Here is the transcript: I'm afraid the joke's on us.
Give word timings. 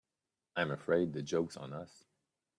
I'm 0.55 0.71
afraid 0.71 1.13
the 1.13 1.21
joke's 1.21 1.55
on 1.55 1.73
us. 1.73 2.05